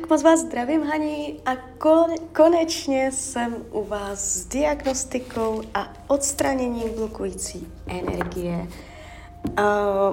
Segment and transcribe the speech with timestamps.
[0.00, 6.94] Tak moc vás zdravím, Haní, a kon, konečně jsem u vás s diagnostikou a odstraněním
[6.96, 8.68] blokující energie.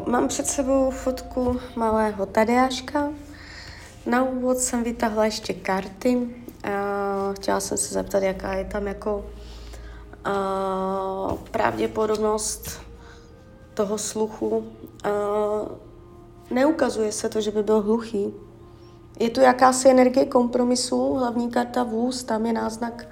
[0.08, 3.10] Mám před sebou fotku malého Tadeáška.
[4.06, 6.30] Na úvod jsem vytahla ještě karty.
[7.34, 9.26] Chtěla jsem se zeptat, jaká je tam jako
[11.52, 12.82] pravděpodobnost
[13.74, 14.68] toho sluchu.
[16.52, 18.34] Neukazuje se to, že by byl hluchý
[19.20, 23.08] je tu jakási energie kompromisu, hlavní karta vůz, tam je náznak,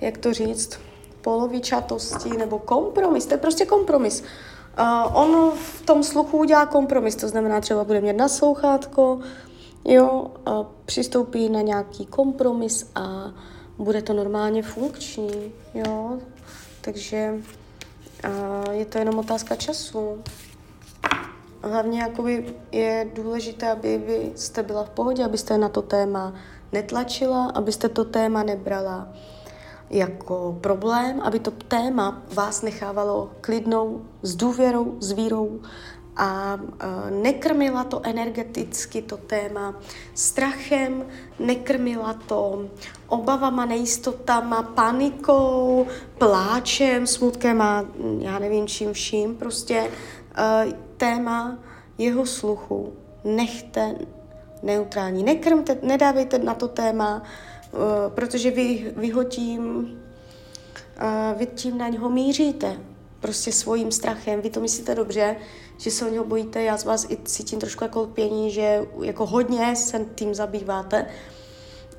[0.00, 0.78] jak to říct,
[1.22, 4.24] polovičatosti nebo kompromis, to je prostě kompromis.
[4.78, 9.20] Uh, on v tom sluchu udělá kompromis, to znamená třeba bude mít naslouchátko,
[9.84, 13.32] jo, uh, přistoupí na nějaký kompromis a
[13.78, 16.18] bude to normálně funkční, jo,
[16.80, 17.34] takže
[18.24, 20.22] uh, je to jenom otázka času
[21.62, 26.34] hlavně jakoby je důležité, aby vy jste byla v pohodě, abyste na to téma
[26.72, 29.08] netlačila, abyste to téma nebrala
[29.90, 35.60] jako problém, aby to téma vás nechávalo klidnou, s důvěrou, s vírou
[36.16, 36.60] a
[37.10, 39.74] nekrmila to energeticky to téma
[40.14, 41.06] strachem,
[41.38, 42.64] nekrmila to
[43.08, 45.86] obavama, nejistotama, panikou,
[46.18, 47.84] pláčem, smutkem a
[48.18, 49.36] já nevím čím vším.
[49.36, 49.90] Prostě
[50.96, 51.58] téma
[51.98, 52.92] jeho sluchu
[53.24, 53.94] nechte
[54.62, 55.22] neutrální.
[55.22, 57.22] Nekrmte, nedávejte na to téma,
[57.72, 57.80] uh,
[58.14, 59.64] protože vy, vy ho tím,
[61.02, 62.76] uh, vy tím na něho míříte.
[63.20, 64.40] Prostě svým strachem.
[64.40, 65.36] Vy to myslíte dobře,
[65.78, 66.62] že se o něho bojíte.
[66.62, 71.06] Já z vás i cítím trošku jako lpění, že jako hodně se tím zabýváte.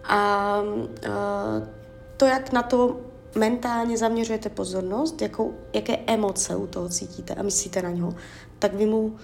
[0.03, 1.67] A uh,
[2.17, 2.99] to, jak na to
[3.35, 8.15] mentálně zaměřujete pozornost, jakou, jaké emoce u toho cítíte a myslíte na něho,
[8.59, 9.15] tak vy mu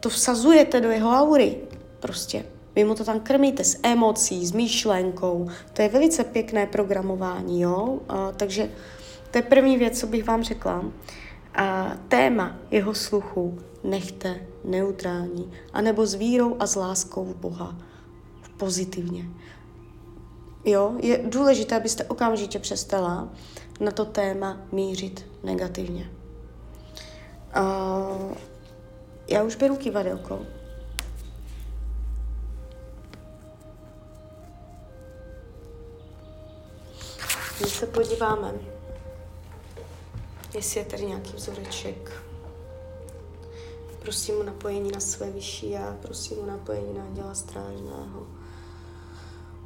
[0.00, 1.56] to vsazujete do jeho aury.
[2.00, 2.44] Prostě.
[2.74, 5.48] Vy mu to tam krmíte s emocí, s myšlenkou.
[5.72, 7.98] To je velice pěkné programování, jo?
[8.08, 8.70] A, takže
[9.30, 10.84] to je první věc, co bych vám řekla.
[11.54, 17.76] A téma jeho sluchu nechte neutrální, anebo s vírou a s láskou v Boha.
[18.56, 19.24] Pozitivně.
[20.66, 23.28] Jo, je důležité, abyste okamžitě přestala
[23.80, 26.10] na to téma mířit negativně.
[27.56, 28.32] Uh,
[29.28, 30.38] já už beru kivadelko.
[37.60, 38.54] My se podíváme,
[40.54, 42.22] jestli je tady nějaký vzoreček.
[43.98, 48.35] Prosím o napojení na své vyšší já, prosím o napojení na děla strážného.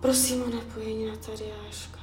[0.01, 2.01] Prosím o napojení na Tadeáška.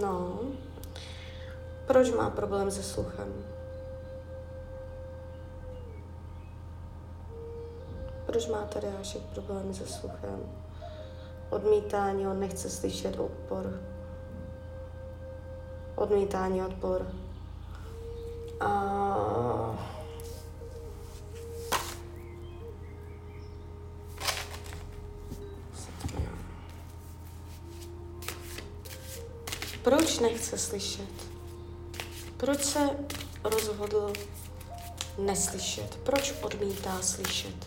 [0.00, 0.40] No,
[1.86, 3.44] proč má problém se sluchem?
[8.26, 10.40] Proč má Tadeášek problémy se sluchem?
[11.50, 13.80] Odmítání, on nechce slyšet odpor.
[15.96, 17.06] Odmítání, odpor.
[18.60, 19.51] A
[29.82, 31.10] Proč nechce slyšet?
[32.36, 32.90] Proč se
[33.44, 34.12] rozhodl
[35.18, 35.98] neslyšet?
[36.04, 37.66] Proč odmítá slyšet?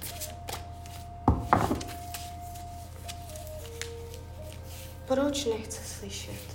[5.08, 6.55] Proč nechce slyšet?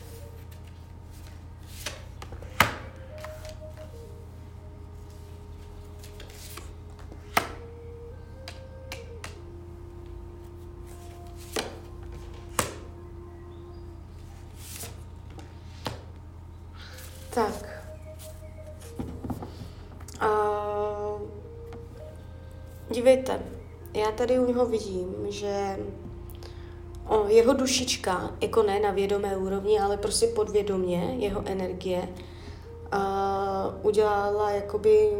[23.00, 23.40] Dívejte,
[23.94, 25.76] já tady u něho vidím, že
[27.08, 32.08] o, jeho dušička, jako ne na vědomé úrovni, ale prostě podvědomě, jeho energie,
[32.94, 35.10] uh, udělala jakoby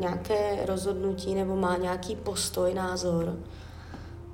[0.00, 3.36] nějaké rozhodnutí nebo má nějaký postoj, názor,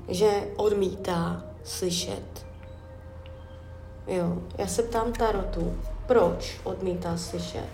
[0.08, 2.46] že odmítá slyšet.
[4.06, 5.76] Jo, já se ptám Tarotu,
[6.06, 7.68] proč odmítá slyšet.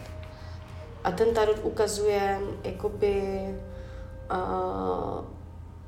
[1.04, 3.22] A ten tarot ukazuje jakoby
[4.30, 5.24] uh,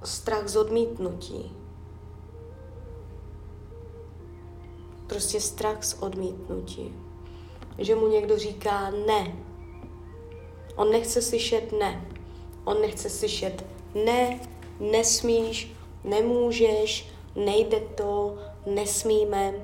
[0.04, 1.56] strach z odmítnutí.
[5.06, 6.94] Prostě strach z odmítnutí.
[7.78, 9.36] Že mu někdo říká ne.
[10.76, 12.08] On nechce slyšet ne.
[12.64, 13.64] On nechce slyšet
[14.04, 14.40] ne,
[14.80, 15.72] nesmíš,
[16.04, 19.54] nemůžeš, nejde to, nesmíme,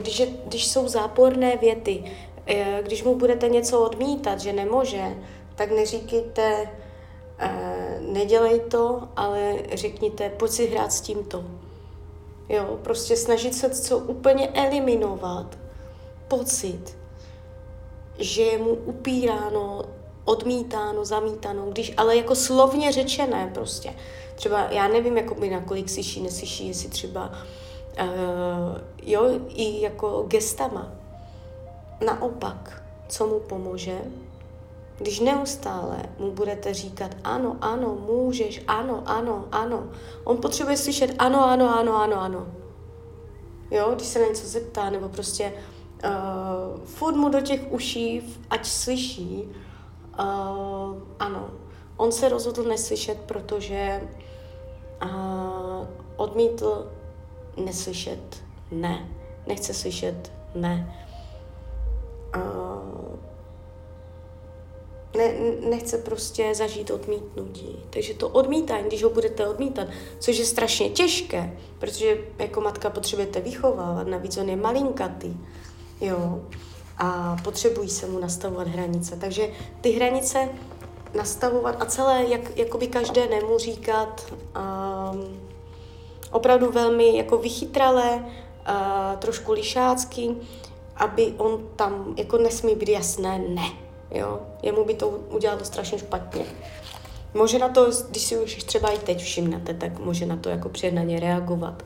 [0.00, 2.04] když, je, když jsou záporné věty,
[2.46, 5.16] eh, když mu budete něco odmítat, že nemůže,
[5.54, 6.70] tak neříkejte,
[7.42, 7.77] uh,
[8.12, 11.44] nedělej to, ale řekněte, pojď si hrát s tímto.
[12.48, 15.58] Jo, prostě snažit se co úplně eliminovat
[16.28, 16.96] pocit,
[18.18, 19.84] že je mu upíráno,
[20.24, 23.94] odmítáno, zamítáno, když ale jako slovně řečené prostě.
[24.34, 28.08] Třeba já nevím, jako by na kolik slyší, neslyší, jestli třeba uh,
[29.02, 30.92] jo, i jako gestama.
[32.06, 33.98] Naopak, co mu pomůže,
[34.98, 39.88] když neustále mu budete říkat ano, ano, můžeš, ano, ano, ano.
[40.24, 42.46] On potřebuje slyšet ano, ano, ano, ano, ano.
[43.70, 45.52] Jo, když se na něco zeptá, nebo prostě
[46.04, 49.48] uh, furt mu do těch uší, ať slyší,
[50.18, 51.50] uh, ano.
[51.96, 54.08] On se rozhodl neslyšet, protože
[55.04, 55.86] uh,
[56.16, 56.90] odmítl
[57.64, 59.08] neslyšet ne.
[59.46, 61.04] Nechce slyšet ne.
[62.36, 63.07] Uh,
[65.16, 65.34] ne,
[65.70, 67.78] nechce prostě zažít odmítnutí.
[67.90, 69.88] Takže to odmítání, když ho budete odmítat,
[70.18, 75.36] což je strašně těžké, protože jako matka potřebujete vychovávat, navíc on je malinkatý,
[76.00, 76.40] jo,
[76.98, 79.16] a potřebují se mu nastavovat hranice.
[79.16, 79.50] Takže
[79.80, 80.48] ty hranice
[81.14, 85.40] nastavovat a celé, jak, jakoby každé nemu říkat, um,
[86.32, 90.36] opravdu velmi jako vychytralé, uh, trošku lišácky,
[90.96, 93.87] aby on tam jako nesmí být jasné ne.
[94.10, 94.40] Jo?
[94.62, 96.44] Jemu by to udělalo strašně špatně.
[97.34, 100.68] Může na to, když si už třeba i teď všimnete, tak může na to jako
[100.68, 101.82] přednaně reagovat.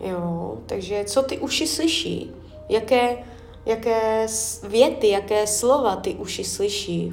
[0.00, 2.30] Jo, takže co ty uši slyší?
[2.68, 3.16] Jaké,
[3.66, 4.26] jaké
[4.68, 7.12] věty, jaké slova ty uši slyší?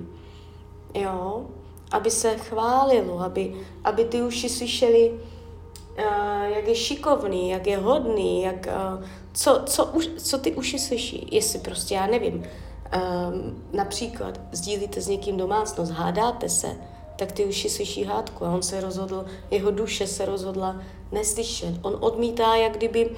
[0.94, 1.46] Jo,
[1.92, 3.54] aby se chválilo, aby,
[3.84, 9.04] aby ty uši slyšeli, uh, jak je šikovný, jak je hodný, jak, uh,
[9.34, 12.46] co, co, už, co ty uši slyší, jestli prostě, já nevím,
[12.86, 16.76] um, například sdílíte s někým domácnost, hádáte se,
[17.16, 21.76] tak ty uši slyší hádku a on se rozhodl, jeho duše se rozhodla neslyšet.
[21.82, 23.10] On odmítá, jak kdyby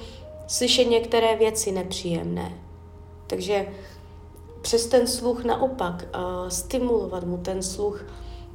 [0.46, 2.52] slyšet některé věci nepříjemné.
[3.26, 3.66] Takže
[4.62, 8.04] přes ten sluch naopak uh, stimulovat mu ten sluch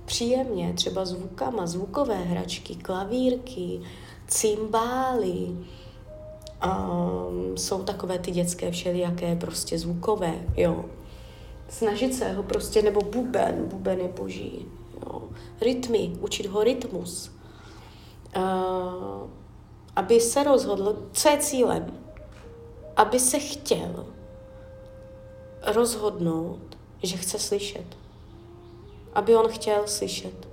[0.06, 3.82] příjemně, třeba zvukama, zvukové hračky, klavírky,
[4.28, 5.58] cymbály,
[6.66, 10.86] um, jsou takové ty dětské všelijaké prostě zvukové, jo.
[11.70, 14.66] Snažit se ho prostě, nebo buben, buben je boží,
[15.06, 15.22] jo.
[15.62, 17.32] Rytmy, učit ho rytmus.
[18.38, 19.30] Uh,
[19.96, 21.94] aby se rozhodl, co je cílem.
[22.96, 24.06] Aby se chtěl
[25.66, 27.86] rozhodnout, že chce slyšet.
[29.14, 30.48] Aby on chtěl slyšet.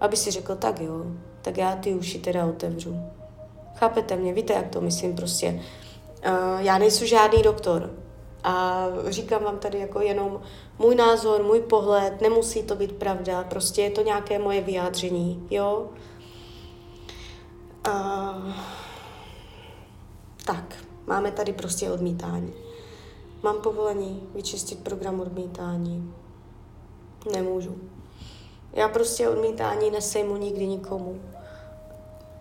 [0.00, 1.06] Aby si řekl, tak jo,
[1.42, 2.96] tak já ty uši teda otevřu.
[3.74, 4.32] Chápete mě?
[4.32, 5.62] Víte, jak to myslím prostě.
[6.28, 7.90] Uh, já nejsem žádný doktor
[8.48, 10.40] a říkám vám tady jako jenom
[10.78, 15.90] můj názor, můj pohled, nemusí to být pravda, prostě je to nějaké moje vyjádření, jo?
[17.88, 18.52] Uh,
[20.46, 22.52] tak, máme tady prostě odmítání.
[23.42, 26.14] Mám povolení vyčistit program odmítání?
[27.32, 27.76] Nemůžu.
[28.72, 31.20] Já prostě odmítání nesejmu nikdy nikomu.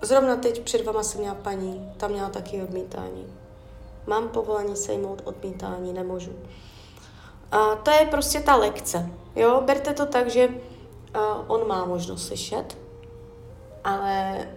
[0.02, 3.26] Zrovna teď před vama jsem měla paní, tam měla taky odmítání.
[4.08, 6.32] Mám povolení sejmout odmítání, nemůžu.
[7.52, 9.10] A to je prostě ta lekce.
[9.36, 10.50] Jo, berte to tak, že
[11.48, 12.78] on má možnost slyšet,
[13.84, 14.48] ale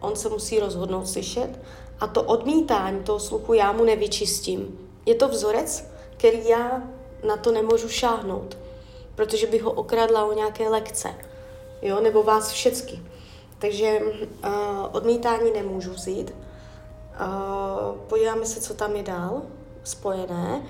[0.00, 1.60] on se musí rozhodnout slyšet
[2.00, 4.88] a to odmítání toho sluchu já mu nevyčistím.
[5.06, 6.82] Je to vzorec, který já
[7.26, 8.58] na to nemůžu šáhnout,
[9.14, 11.14] protože bych ho okradla o nějaké lekce,
[11.82, 13.02] jo, nebo vás všecky.
[13.58, 14.50] Takže uh,
[14.92, 16.34] odmítání nemůžu vzít.
[18.08, 19.42] Podíváme se, co tam je dál
[19.84, 20.62] spojené,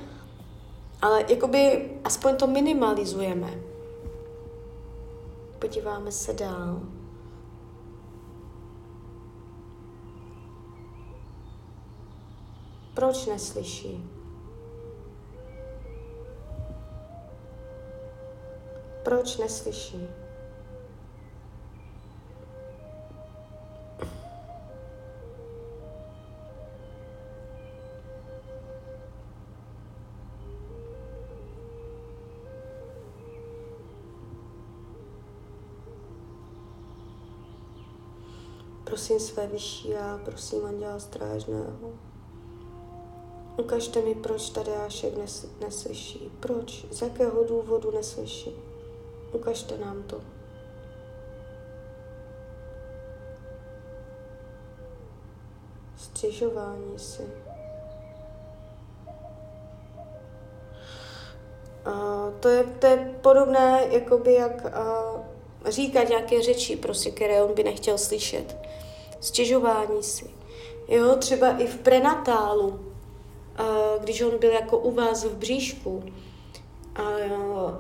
[1.03, 3.55] ale jakoby aspoň to minimalizujeme.
[5.59, 6.81] Podíváme se dál.
[12.95, 14.11] Proč neslyší?
[19.03, 20.20] Proč neslyší?
[39.01, 41.93] Prosím své vyšší a prosím Anděla Strážného.
[43.57, 46.33] Ukažte mi, proč Tadeášek nes, neslyší.
[46.41, 46.87] Proč?
[46.91, 48.57] Z jakého důvodu neslyší?
[49.33, 50.21] Ukažte nám to.
[55.97, 57.23] Stěžování si.
[61.85, 61.93] A
[62.41, 65.21] to, je, to je podobné, jakoby jak uh,
[65.69, 68.57] říkat nějaké řeči, prostě, které on by nechtěl slyšet.
[69.21, 70.31] Stěžování si.
[70.89, 72.81] Jo, třeba i v prenatálu,
[74.01, 76.03] když on byl jako u vás v bříšku,
[77.01, 77.75] uh,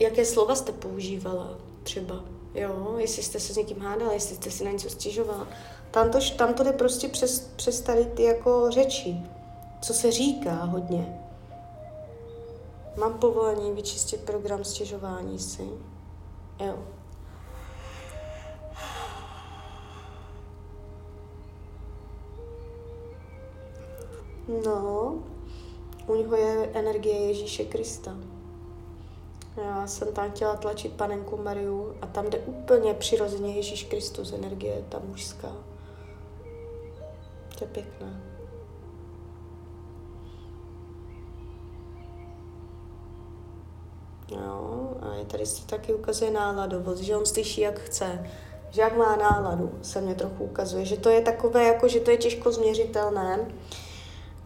[0.00, 2.24] jaké slova jste používala třeba,
[2.54, 5.48] jo, jestli jste se s někým hádala, jestli jste si na něco stěžovala.
[5.90, 9.16] Tam to, tam to jde prostě přes, přes tady ty jako řeči,
[9.82, 11.20] co se říká hodně.
[12.96, 15.68] Mám povolení vyčistit program stěžování si.
[16.60, 16.78] Jo.
[24.48, 25.14] No,
[26.06, 28.16] u něho je energie Ježíše Krista.
[29.56, 34.84] Já jsem tam chtěla tlačit panenku Mariu a tam jde úplně přirozeně Ježíš Kristus, energie,
[34.88, 35.52] ta mužská.
[37.58, 38.20] To je pěkné.
[44.28, 48.30] Jo, a je tady se taky ukazuje náladovost, že on slyší, jak chce,
[48.70, 52.10] že jak má náladu, se mě trochu ukazuje, že to je takové, jako, že to
[52.10, 53.48] je těžko změřitelné,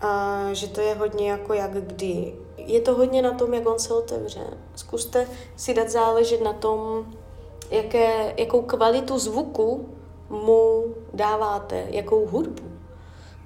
[0.00, 2.34] a že to je hodně jako jak kdy.
[2.56, 4.40] Je to hodně na tom, jak on se otevře.
[4.74, 7.06] Zkuste si dát záležet na tom,
[7.70, 9.88] jaké, jakou kvalitu zvuku
[10.30, 12.62] mu dáváte, jakou hudbu.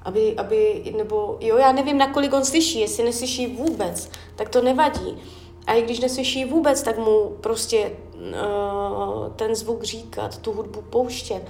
[0.02, 5.18] Aby, aby, nebo jo, já nevím, nakolik on slyší, jestli neslyší vůbec, tak to nevadí.
[5.66, 11.42] A i když neslyší vůbec, tak mu prostě uh, ten zvuk říkat, tu hudbu pouštět.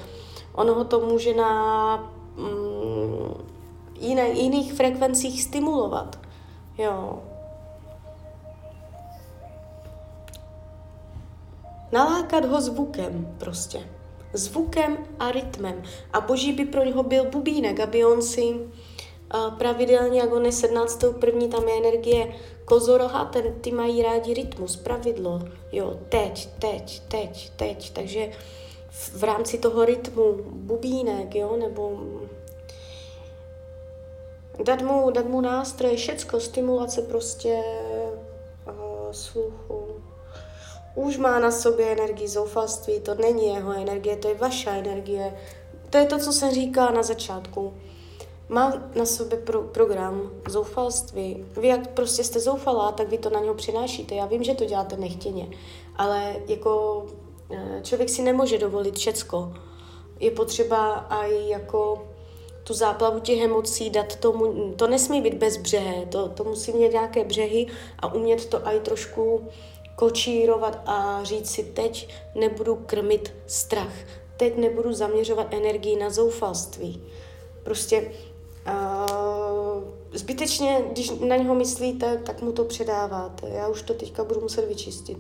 [0.55, 3.52] Ono ho to může na um,
[4.03, 6.19] jiné, jiných frekvencích stimulovat.
[6.79, 7.19] Jo.
[11.93, 13.81] Nalákat ho zvukem prostě.
[14.33, 15.83] Zvukem a rytmem.
[16.13, 20.53] A boží by pro něho byl bubínek, aby on si uh, pravidelně, jak on je
[20.53, 21.05] 17.
[21.21, 25.41] první, tam je energie kozoroha, ten, ty mají rádi rytmus, pravidlo.
[25.73, 27.93] Jo, teď, teď, teď, teď.
[27.93, 28.31] Takže
[28.91, 32.01] v, v rámci toho rytmu bubínek, jo, nebo
[34.65, 37.63] dát mu, dát mu nástroje, všecko, stimulace prostě
[38.67, 39.87] uh, sluchu.
[40.95, 45.37] Už má na sobě energii zoufalství, to není jeho energie, to je vaše energie.
[45.91, 47.75] To je to, co jsem říkala na začátku.
[48.49, 51.45] Má na sobě pro, program zoufalství.
[51.61, 54.15] Vy jak prostě jste zoufalá, tak vy to na něho přinášíte.
[54.15, 55.49] Já vím, že to děláte nechtěně,
[55.97, 57.05] ale jako
[57.51, 59.53] eh, člověk si nemůže dovolit všecko.
[60.21, 62.12] Je potřeba i jako
[62.65, 67.25] tu záplavu těch emocí dát tomu, to nesmí být bezbřehé, to, to musí mít nějaké
[67.25, 67.67] břehy
[67.99, 69.49] a umět to i trošku
[69.97, 73.93] kočírovat a říct si, teď nebudu krmit strach,
[74.37, 77.03] teď nebudu zaměřovat energii na zoufalství.
[77.63, 78.13] Prostě
[78.67, 83.49] uh, zbytečně, když na něho myslíte, tak mu to předáváte.
[83.49, 85.19] Já už to teďka budu muset vyčistit.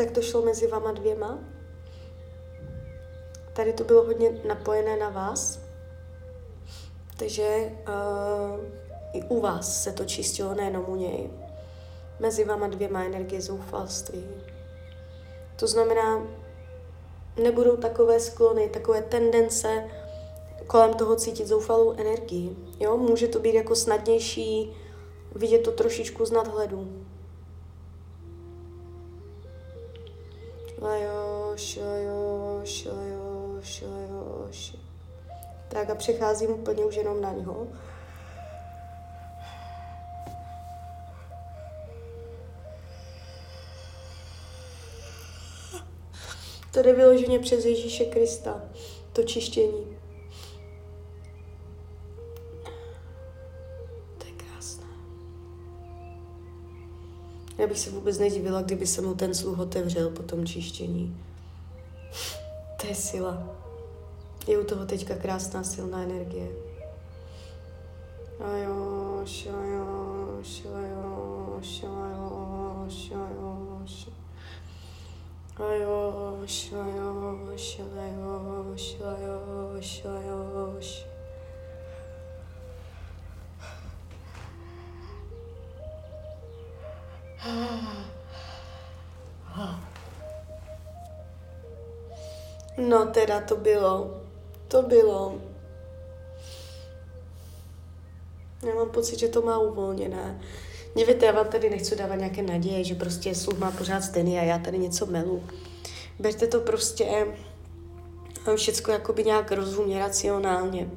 [0.00, 1.38] Tak to šlo mezi vama dvěma.
[3.52, 5.60] Tady to bylo hodně napojené na vás,
[7.16, 8.60] takže uh,
[9.12, 11.30] i u vás se to čistilo, nejenom u něj.
[12.20, 14.24] Mezi vama dvěma energie zoufalství.
[15.56, 16.26] To znamená,
[17.42, 19.84] nebudou takové sklony, takové tendence
[20.66, 22.56] kolem toho cítit zoufalou energii.
[22.78, 22.96] Jo?
[22.96, 24.76] Může to být jako snadnější
[25.34, 27.06] vidět to trošičku z nadhledu.
[35.68, 37.66] Tak a přecházím úplně už jenom na něho.
[46.72, 48.62] To jde vyloženě přes Ježíše Krista,
[49.12, 49.99] to čištění.
[57.60, 61.16] Já bych se vůbec nedivila, kdyby se mu ten sluch otevřel po tom čištění.
[62.80, 63.42] To je sila.
[64.48, 66.48] Je u toho teďka krásná silná energie.
[68.40, 74.08] Ajoš, ajoš, ajoš, ajoš, ajoš.
[75.58, 81.09] Ajoš, ajoš, ajoš, ajoš, ajoš.
[92.90, 94.20] No teda to bylo.
[94.68, 95.38] To bylo.
[98.66, 100.40] Já mám pocit, že to má uvolněné.
[100.94, 104.42] Dívejte, já vám tady nechci dávat nějaké naděje, že prostě sluch má pořád stejný a
[104.42, 105.42] já tady něco melu.
[106.18, 107.26] Berte to prostě
[108.56, 110.90] všecko jakoby nějak rozumně, racionálně.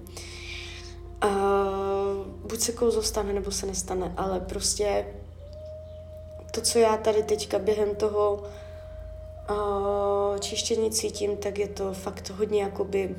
[1.23, 5.05] Uh, buď se kouzlo stane, nebo se nestane, ale prostě
[6.51, 8.43] to, co já tady teďka během toho
[10.39, 13.15] čištění cítím, tak je to fakt hodně jakoby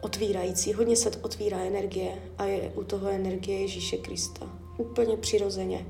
[0.00, 0.72] otvírající.
[0.72, 4.46] Hodně se otvírá energie a je u toho energie Ježíše Krista.
[4.78, 5.86] Úplně přirozeně.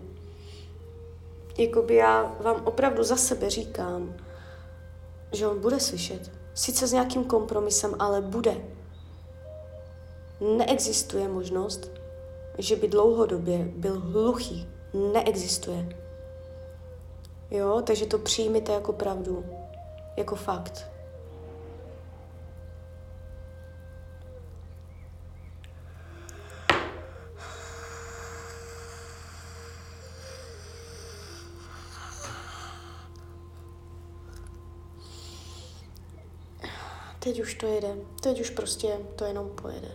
[1.59, 4.17] Jakoby já vám opravdu za sebe říkám,
[5.33, 6.31] že on bude slyšet.
[6.55, 8.55] Sice s nějakým kompromisem, ale bude.
[10.57, 11.91] Neexistuje možnost,
[12.59, 14.69] že by dlouhodobě byl hluchý.
[15.13, 16.02] Neexistuje.
[17.53, 19.45] Jo, takže to přijmite jako pravdu,
[20.17, 20.87] jako fakt.
[37.19, 37.95] Teď už to jede.
[38.23, 39.89] Teď už prostě to jenom pojede.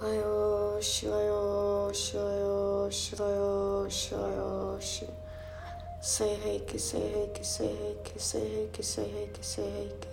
[0.00, 2.59] Lajoš, lajoš, lajoš,
[3.20, 5.04] lajoš, lajoš.
[6.02, 10.08] Say hejky, say hejky, say hejky, say hejky, say hejky, say hejky.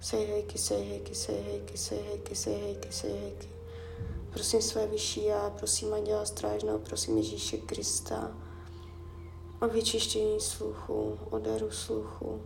[0.00, 3.48] Say hejky, say hejky, say hejky, say hejky, say hejky, say hejky.
[4.32, 8.30] Prosím své vyšší já, prosím Anděla Strážného, prosím Ježíše Krista
[9.62, 12.42] o vyčištění sluchu, o daru sluchu,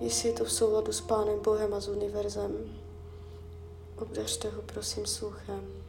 [0.00, 2.76] jestli je to v souladu s Pánem Bohem a s univerzem.
[3.98, 5.82] Obdařte ho, prosím, sluchem.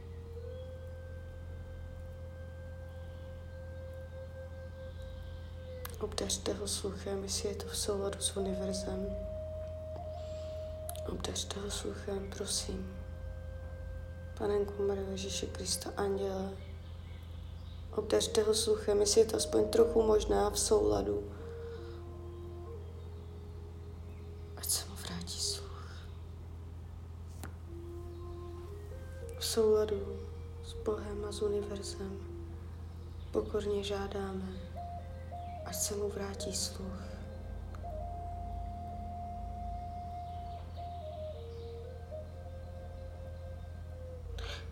[6.03, 9.05] Obdařte ho sluchem, jestli je to v souladu s univerzem.
[11.09, 12.95] Obdařte ho sluchem, prosím.
[14.37, 16.49] Panenku Marie Ježíše Krista, anděle.
[17.95, 21.23] Obdařte ho sluchem, jestli je to aspoň trochu možná v souladu
[29.53, 30.19] souladu
[30.65, 32.19] s Bohem a s univerzem
[33.31, 34.72] pokorně žádáme,
[35.73, 37.03] až mu vrátí sluch.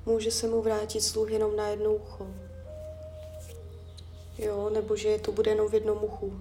[0.05, 2.27] Může se mu vrátit sluch jenom na jedno ucho.
[4.37, 6.33] Jo, nebo že to bude jenom v jednom uchu.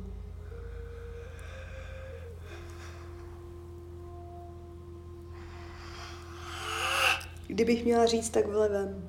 [7.46, 9.09] Kdybych měla říct, tak v levém.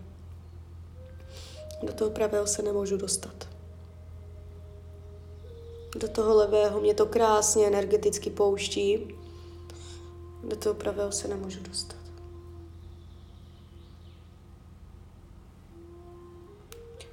[1.83, 3.50] Do toho pravého se nemůžu dostat.
[6.01, 9.15] Do toho levého mě to krásně energeticky pouští.
[10.43, 11.97] Do toho pravého se nemůžu dostat.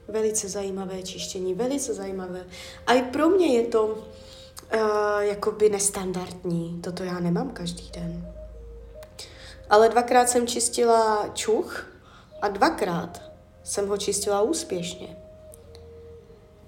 [0.08, 2.46] Velice zajímavé čištění, velice zajímavé.
[2.86, 4.00] A i pro mě je to uh,
[5.20, 6.80] jakoby nestandardní.
[6.82, 8.34] Toto já nemám každý den.
[9.70, 11.86] Ale dvakrát jsem čistila čuch
[12.42, 13.22] a dvakrát
[13.64, 15.27] jsem ho čistila úspěšně.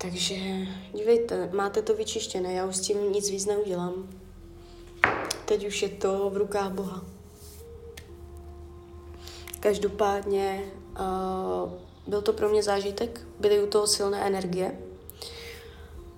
[0.03, 0.35] Takže
[0.93, 4.09] dívejte, máte to vyčištěné, já už s tím nic víc neudělám.
[5.45, 7.05] Teď už je to v rukách Boha.
[9.61, 11.73] Každopádně uh,
[12.07, 14.79] byl to pro mě zážitek, byly u toho silné energie.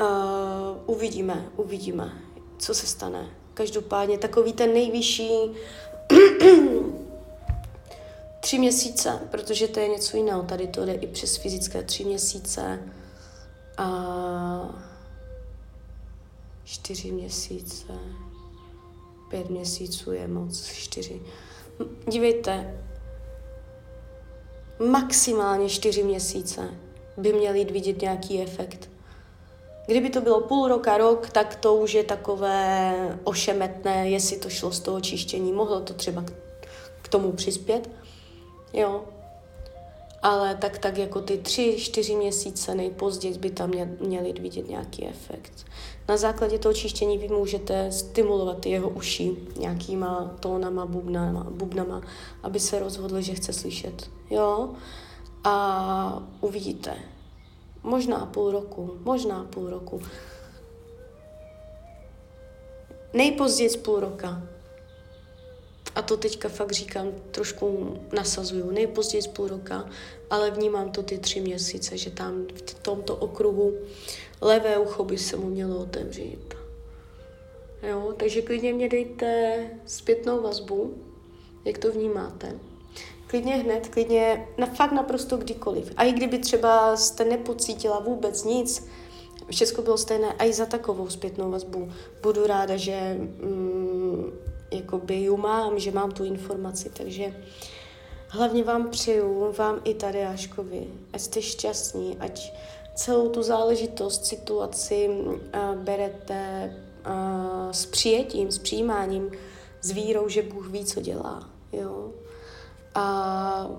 [0.01, 0.07] Uh,
[0.87, 2.13] uvidíme, uvidíme,
[2.59, 3.31] co se stane.
[3.55, 5.31] Každopádně takový ten nejvyšší
[8.41, 10.43] tři měsíce, protože to je něco jiného.
[10.43, 12.79] Tady to jde i přes fyzické tři měsíce
[13.83, 14.85] a
[16.65, 17.93] čtyři měsíce,
[19.31, 21.23] pět měsíců je moc, čtyři.
[22.09, 22.81] Dívejte,
[24.91, 26.75] maximálně čtyři měsíce
[27.17, 28.91] by měl jít vidět nějaký efekt.
[29.87, 34.73] Kdyby to bylo půl roka, rok, tak to už je takové ošemetné, jestli to šlo
[34.73, 35.53] z toho čištění.
[35.53, 36.25] Mohlo to třeba
[37.03, 37.91] k tomu přispět,
[38.73, 39.05] jo.
[40.23, 45.53] Ale tak, tak jako ty tři, čtyři měsíce nejpozději by tam měli vidět nějaký efekt.
[46.09, 52.03] Na základě toho čištění vy můžete stimulovat jeho uši nějakýma tónama, bubnama, bubnama,
[52.43, 54.11] aby se rozhodl, že chce slyšet.
[54.31, 54.71] Jo?
[55.45, 56.95] A uvidíte,
[57.83, 60.03] Možná půl roku, možná půl roku.
[63.15, 64.43] Nejpozději z půl roka.
[65.95, 69.91] A to teďka fakt říkám, trošku nasazuju, nejpozději z půl roka,
[70.31, 73.75] ale vnímám to ty tři měsíce, že tam v tomto okruhu
[74.41, 76.55] levé ucho by se mu mělo otevřít.
[77.83, 80.95] Jo, takže klidně mě dejte zpětnou vazbu,
[81.65, 82.59] jak to vnímáte
[83.33, 85.93] klidně hned, klidně na fakt naprosto kdykoliv.
[85.97, 88.89] A i kdyby třeba jste nepocítila vůbec nic
[89.51, 90.33] všechno bylo stejné.
[90.33, 91.89] A i za takovou zpětnou vazbu
[92.23, 94.33] budu ráda, že mm,
[94.73, 97.35] jakoby ju mám, že mám tu informaci, takže
[98.29, 102.53] hlavně vám přeju, vám i tady Aškovi, ať jste šťastní, ať
[102.95, 105.39] celou tu záležitost, situaci uh,
[105.75, 106.75] berete
[107.07, 109.31] uh, s přijetím, s přijímáním,
[109.81, 111.51] s vírou, že Bůh ví, co dělá.
[111.73, 112.11] Jo?
[112.95, 113.71] A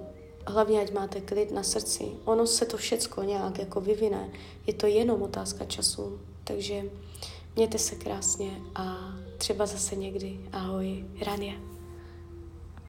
[0.48, 2.04] hlavně, ať máte klid na srdci.
[2.26, 4.30] Ono se to všecko nějak jako vyvine.
[4.68, 6.20] Je to jenom otázka času.
[6.44, 6.84] Takže
[7.56, 10.40] mějte se krásně a třeba zase někdy.
[10.52, 11.54] Ahoj, Rania.